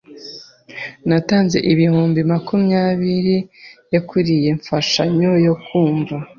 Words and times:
Natanze 1.07 1.57
ibihumbi 1.71 2.19
makumyabiri 2.31 3.37
yen 3.91 4.03
kuriyi 4.09 4.49
mfashanyo 4.59 5.31
yo 5.45 5.53
kumva. 5.65 6.15